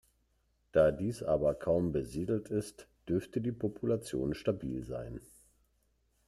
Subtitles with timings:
[0.71, 5.21] Da dieses aber kaum besiedelt ist, dürfte die Population stabil sein.